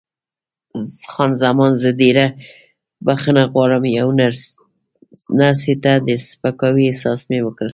خان 1.11 1.31
زمان: 1.43 1.71
زه 1.81 1.89
ډېره 2.01 2.25
بښنه 3.05 3.43
غواړم، 3.51 3.83
یوې 3.99 4.13
نرسې 5.41 5.73
ته 5.83 5.93
د 6.07 6.09
سپکاوي 6.29 6.83
احساس 6.87 7.19
مې 7.29 7.39
وکړ. 7.43 7.67